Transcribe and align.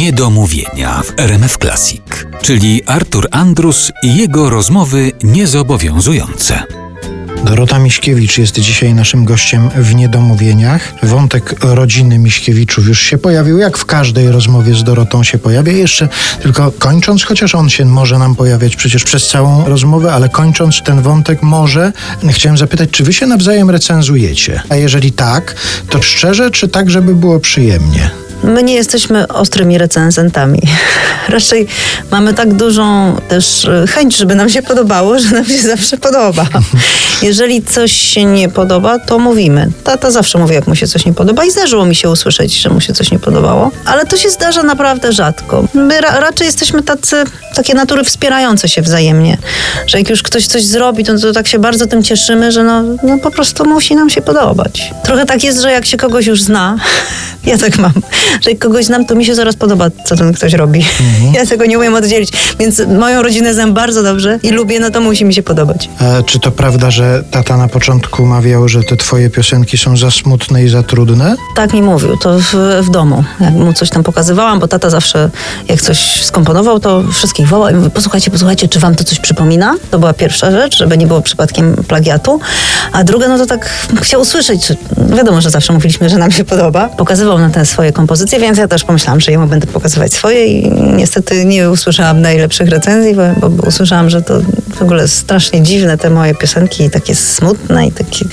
Niedomówienia 0.00 1.02
w 1.02 1.20
RMF 1.20 1.58
Classic, 1.58 2.02
czyli 2.42 2.82
Artur 2.86 3.28
Andrus 3.30 3.92
i 4.02 4.16
jego 4.16 4.50
rozmowy 4.50 5.12
niezobowiązujące. 5.22 6.62
Dorota 7.44 7.78
Miśkiewicz 7.78 8.38
jest 8.38 8.58
dzisiaj 8.58 8.94
naszym 8.94 9.24
gościem 9.24 9.70
w 9.76 9.94
Niedomówieniach. 9.94 10.94
Wątek 11.02 11.54
rodziny 11.60 12.18
Miśkiewiczów 12.18 12.86
już 12.86 13.02
się 13.02 13.18
pojawił, 13.18 13.58
jak 13.58 13.78
w 13.78 13.84
każdej 13.84 14.30
rozmowie 14.30 14.74
z 14.74 14.84
Dorotą 14.84 15.22
się 15.24 15.38
pojawia. 15.38 15.72
Jeszcze 15.72 16.08
tylko 16.42 16.72
kończąc, 16.72 17.24
chociaż 17.24 17.54
on 17.54 17.70
się 17.70 17.84
może 17.84 18.18
nam 18.18 18.34
pojawiać 18.34 18.76
przecież 18.76 19.04
przez 19.04 19.28
całą 19.28 19.64
rozmowę, 19.64 20.12
ale 20.12 20.28
kończąc 20.28 20.82
ten 20.82 21.02
wątek 21.02 21.42
może, 21.42 21.92
chciałem 22.30 22.58
zapytać, 22.58 22.90
czy 22.90 23.04
wy 23.04 23.12
się 23.12 23.26
nawzajem 23.26 23.70
recenzujecie? 23.70 24.62
A 24.68 24.76
jeżeli 24.76 25.12
tak, 25.12 25.54
to 25.90 26.02
szczerze, 26.02 26.50
czy 26.50 26.68
tak, 26.68 26.90
żeby 26.90 27.14
było 27.14 27.40
przyjemnie? 27.40 28.10
My 28.42 28.62
nie 28.62 28.74
jesteśmy 28.74 29.28
ostrymi 29.28 29.78
recenzentami. 29.78 30.62
Raczej 31.28 31.66
mamy 32.10 32.34
tak 32.34 32.54
dużą 32.54 33.16
też 33.28 33.64
e, 33.64 33.86
chęć, 33.86 34.16
żeby 34.16 34.34
nam 34.34 34.48
się 34.48 34.62
podobało, 34.62 35.18
że 35.18 35.30
nam 35.30 35.44
się 35.44 35.58
zawsze 35.58 35.98
podoba. 35.98 36.46
Jeżeli 37.22 37.62
coś 37.62 37.92
się 37.92 38.24
nie 38.24 38.48
podoba, 38.48 38.98
to 38.98 39.18
mówimy. 39.18 39.68
Tata 39.84 40.10
zawsze 40.10 40.38
mówi, 40.38 40.54
jak 40.54 40.66
mu 40.66 40.74
się 40.74 40.86
coś 40.86 41.06
nie 41.06 41.14
podoba 41.14 41.44
i 41.44 41.50
zdarzyło 41.50 41.86
mi 41.86 41.94
się 41.94 42.10
usłyszeć, 42.10 42.54
że 42.54 42.70
mu 42.70 42.80
się 42.80 42.92
coś 42.92 43.10
nie 43.10 43.18
podobało. 43.18 43.70
Ale 43.84 44.06
to 44.06 44.16
się 44.16 44.30
zdarza 44.30 44.62
naprawdę 44.62 45.12
rzadko. 45.12 45.64
My 45.74 46.00
ra 46.00 46.20
raczej 46.20 46.46
jesteśmy 46.46 46.82
tacy, 46.82 47.24
takie 47.54 47.74
natury 47.74 48.04
wspierające 48.04 48.68
się 48.68 48.82
wzajemnie. 48.82 49.38
Że 49.86 49.98
jak 49.98 50.10
już 50.10 50.22
ktoś 50.22 50.46
coś 50.46 50.64
zrobi, 50.64 51.04
to, 51.04 51.18
to 51.18 51.32
tak 51.32 51.48
się 51.48 51.58
bardzo 51.58 51.86
tym 51.86 52.02
cieszymy, 52.02 52.52
że 52.52 52.64
no, 52.64 52.82
no 52.82 53.18
po 53.18 53.30
prostu 53.30 53.64
musi 53.64 53.94
nam 53.94 54.10
się 54.10 54.22
podobać. 54.22 54.90
Trochę 55.04 55.26
tak 55.26 55.44
jest, 55.44 55.60
że 55.60 55.72
jak 55.72 55.86
się 55.86 55.96
kogoś 55.96 56.26
już 56.26 56.42
zna, 56.42 56.76
ja 57.46 57.58
tak 57.58 57.78
mam, 57.78 57.92
że 58.40 58.50
jak 58.50 58.58
kogoś 58.58 58.84
znam, 58.84 59.04
to 59.04 59.14
mi 59.14 59.24
się 59.24 59.34
zaraz 59.34 59.56
podoba, 59.56 59.86
co 60.04 60.16
ten 60.16 60.32
ktoś 60.32 60.52
robi. 60.52 60.78
Mhm. 60.78 61.34
Ja 61.34 61.46
tego 61.46 61.66
nie 61.66 61.78
umiem 61.78 61.94
oddzielić. 61.94 62.32
Więc 62.58 62.82
moją 62.98 63.22
rodzinę 63.22 63.54
znam 63.54 63.74
bardzo 63.74 64.02
dobrze 64.02 64.38
i 64.42 64.50
lubię, 64.50 64.80
no 64.80 64.90
to 64.90 65.00
musi 65.00 65.24
mi 65.24 65.34
się 65.34 65.42
podobać. 65.42 65.88
A 65.98 66.22
czy 66.22 66.40
to 66.40 66.50
prawda, 66.50 66.90
że 66.90 67.24
tata 67.30 67.56
na 67.56 67.68
początku 67.68 68.26
mawiał, 68.26 68.68
że 68.68 68.82
te 68.82 68.96
twoje 68.96 69.30
piosenki 69.30 69.78
są 69.78 69.96
za 69.96 70.10
smutne 70.10 70.64
i 70.64 70.68
za 70.68 70.82
trudne? 70.82 71.36
Tak 71.56 71.72
mi 71.72 71.82
mówił, 71.82 72.16
to 72.16 72.38
w, 72.38 72.54
w 72.82 72.90
domu. 72.90 73.24
Jak 73.40 73.54
mu 73.54 73.72
coś 73.72 73.90
tam 73.90 74.02
pokazywałam, 74.02 74.58
bo 74.58 74.68
tata 74.68 74.90
zawsze 74.90 75.30
jak 75.68 75.82
coś 75.82 76.24
skomponował, 76.24 76.80
to 76.80 77.02
wszystkich 77.12 77.48
wołał 77.48 77.70
i 77.70 77.74
mówi, 77.74 77.90
posłuchajcie, 77.90 78.30
posłuchajcie, 78.30 78.68
czy 78.68 78.80
wam 78.80 78.94
to 78.94 79.04
coś 79.04 79.18
przypomina? 79.18 79.74
To 79.90 79.98
była 79.98 80.12
pierwsza 80.12 80.50
rzecz, 80.50 80.76
żeby 80.76 80.98
nie 80.98 81.06
było 81.06 81.22
przypadkiem 81.22 81.76
plagiatu. 81.88 82.40
A 82.92 83.04
druga, 83.04 83.28
no 83.28 83.38
to 83.38 83.46
tak 83.46 83.70
chciał 84.00 84.20
usłyszeć, 84.20 84.72
wiadomo, 85.16 85.40
że 85.40 85.50
zawsze 85.50 85.72
mówiliśmy, 85.72 86.08
że 86.08 86.18
nam 86.18 86.30
się 86.30 86.44
podoba. 86.44 86.88
Pokazywał 86.88 87.29
na 87.38 87.50
te 87.50 87.66
swoje 87.66 87.92
kompozycje, 87.92 88.40
więc 88.40 88.58
ja 88.58 88.68
też 88.68 88.84
pomyślałam, 88.84 89.20
że 89.20 89.32
jemu 89.32 89.46
będę 89.46 89.66
pokazywać 89.66 90.14
swoje 90.14 90.46
i 90.46 90.70
niestety 90.96 91.44
nie 91.44 91.70
usłyszałam 91.70 92.20
najlepszych 92.20 92.68
recenzji, 92.68 93.14
bo, 93.14 93.50
bo 93.50 93.66
usłyszałam, 93.66 94.10
że 94.10 94.22
to 94.22 94.40
w 94.74 94.82
ogóle 94.82 95.08
strasznie 95.08 95.62
dziwne 95.62 95.98
te 95.98 96.10
moje 96.10 96.34
piosenki 96.34 96.84
i 96.84 96.90
takie 96.90 97.14
smutne 97.14 97.86
i 97.86 97.92
takie, 97.92 98.24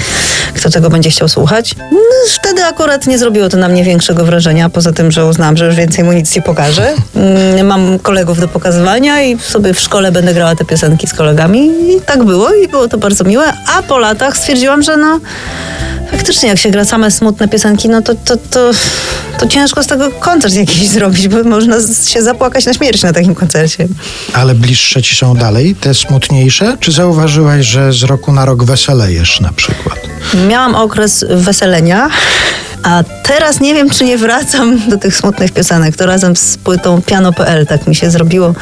kto 0.54 0.70
tego 0.70 0.90
będzie 0.90 1.10
chciał 1.10 1.30
słuchać. 1.30 1.76
No, 1.92 1.98
wtedy 2.34 2.64
akurat 2.64 3.08
nie 3.08 3.18
zrobiło 3.18 3.50
to 3.50 3.58
na 3.58 3.68
mnie 3.68 3.84
większego 3.84 4.26
wrażenia, 4.26 4.70
poza 4.70 4.92
tym, 4.92 5.12
że 5.12 5.26
uznałam, 5.26 5.58
że 5.58 5.66
już 5.66 5.76
więcej 5.76 6.04
mu 6.04 6.14
nic 6.14 6.36
nie 6.36 6.42
pokażę. 6.42 6.94
Mm, 7.16 7.66
mam 7.66 8.00
kolegów 8.00 8.40
do 8.40 8.48
pokazywania 8.48 9.24
i 9.24 9.40
sobie 9.40 9.74
w 9.74 9.80
szkole 9.80 10.12
będę 10.12 10.34
grała 10.34 10.56
te 10.56 10.66
piosenki 10.66 11.08
z 11.08 11.14
kolegami 11.14 11.68
i 11.68 12.02
tak 12.06 12.24
było 12.24 12.54
i 12.54 12.68
było 12.68 12.88
to 12.88 12.98
bardzo 12.98 13.24
miłe, 13.24 13.54
a 13.78 13.84
po 13.84 13.98
latach 13.98 14.38
stwierdziłam, 14.38 14.84
że 14.84 14.98
no 14.98 15.20
faktycznie 16.12 16.50
jak 16.50 16.58
się 16.58 16.72
gra 16.72 16.86
same 16.86 17.12
smutne 17.12 17.48
piosenki, 17.48 17.90
no 17.90 18.02
to, 18.02 18.16
to, 18.16 18.38
to, 18.38 18.72
to 19.40 19.48
ciężko 19.48 19.84
z 19.84 19.88
tego 19.88 20.12
koncert 20.12 20.54
jakiś 20.54 20.88
zrobić, 20.98 21.28
bo 21.28 21.44
można 21.44 21.76
się 22.06 22.22
zapłakać 22.22 22.66
na 22.66 22.74
śmierć 22.74 23.04
na 23.04 23.14
takim 23.14 23.36
koncercie. 23.36 23.88
Ale 24.34 24.56
bliższe 24.56 25.02
ci 25.02 25.16
są 25.16 25.36
dalej, 25.36 25.76
te 25.76 25.94
smutniejsze? 25.94 26.78
Czy 26.80 26.92
zauważyłaś, 26.92 27.66
że 27.66 27.94
z 27.94 28.04
roku 28.04 28.32
na 28.32 28.46
rok 28.46 28.64
weselejesz 28.64 29.40
na 29.40 29.54
przykład? 29.54 30.00
Miałam 30.48 30.76
okres 30.76 31.26
weselenia. 31.30 32.10
A 32.88 33.04
teraz 33.24 33.60
nie 33.60 33.74
wiem, 33.74 33.90
czy 33.90 34.06
nie 34.06 34.18
wracam 34.18 34.90
do 34.90 34.98
tych 34.98 35.16
smutnych 35.16 35.52
piosenek. 35.52 35.96
To 35.96 36.06
razem 36.06 36.36
z 36.36 36.58
płytą 36.58 37.02
Piano.pl 37.02 37.66
tak 37.66 37.88
mi 37.88 37.96
się 37.96 38.12
zrobiło, 38.12 38.54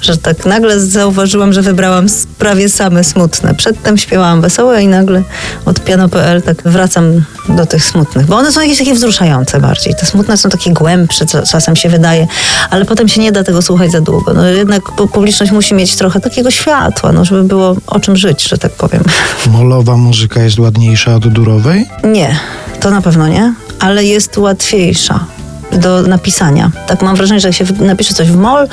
że 0.00 0.16
tak 0.16 0.46
nagle 0.46 0.80
zauważyłam, 0.80 1.52
że 1.52 1.62
wybrałam 1.62 2.06
prawie 2.38 2.68
same 2.68 3.04
smutne. 3.04 3.54
Przedtem 3.54 3.98
śpiewałam 3.98 4.40
wesołe 4.40 4.82
i 4.82 4.88
nagle 4.88 5.22
od 5.64 5.80
Piano.pl 5.80 6.42
tak 6.42 6.62
wracam 6.62 7.24
do 7.48 7.66
tych 7.66 7.84
smutnych. 7.84 8.26
Bo 8.26 8.36
one 8.36 8.52
są 8.52 8.60
jakieś 8.60 8.78
takie 8.78 8.94
wzruszające 8.94 9.60
bardziej. 9.60 9.94
Te 9.94 10.06
smutne 10.06 10.36
są 10.36 10.50
takie 10.50 10.72
głębsze, 10.72 11.26
czasem 11.26 11.76
się 11.76 11.88
wydaje, 11.88 12.26
ale 12.70 12.84
potem 12.84 13.08
się 13.08 13.20
nie 13.20 13.32
da 13.32 13.44
tego 13.44 13.62
słuchać 13.62 13.90
za 13.90 14.00
długo. 14.00 14.34
No 14.34 14.46
jednak 14.46 14.82
publiczność 15.12 15.52
musi 15.52 15.74
mieć 15.74 15.96
trochę 15.96 16.20
takiego 16.20 16.50
światła, 16.50 17.12
no, 17.12 17.24
żeby 17.24 17.42
było 17.42 17.76
o 17.86 18.00
czym 18.00 18.16
żyć, 18.16 18.48
że 18.48 18.58
tak 18.58 18.72
powiem. 18.72 19.02
Molowa 19.46 19.96
muzyka 19.96 20.42
jest 20.42 20.58
ładniejsza 20.58 21.14
od 21.14 21.28
durowej? 21.28 21.86
Nie, 22.04 22.36
to 22.82 22.90
na 22.90 23.02
pewno 23.02 23.28
nie 23.28 23.54
ale 23.82 24.04
jest 24.04 24.38
łatwiejsza 24.38 25.24
do 25.72 26.02
napisania. 26.02 26.70
Tak 26.86 27.02
mam 27.02 27.16
wrażenie, 27.16 27.40
że 27.40 27.48
jak 27.48 27.56
się 27.56 27.64
napisze 27.80 28.14
coś 28.14 28.28
w 28.30 28.36
mol, 28.36 28.68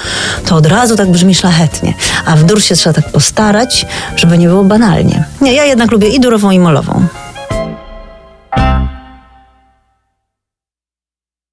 to 0.46 0.56
od 0.56 0.66
razu 0.66 0.96
tak 0.96 1.12
brzmi 1.12 1.36
szlachetnie, 1.36 1.94
a 2.26 2.36
w 2.36 2.44
dur 2.44 2.62
się 2.62 2.76
trzeba 2.76 2.94
tak 2.94 3.12
postarać, 3.12 3.86
żeby 4.16 4.38
nie 4.38 4.48
było 4.48 4.64
banalnie. 4.64 5.24
Nie, 5.42 5.54
ja 5.54 5.66
jednak 5.66 5.92
lubię 5.92 6.08
i 6.08 6.20
durową, 6.20 6.52
i 6.52 6.60
molową. 6.60 7.08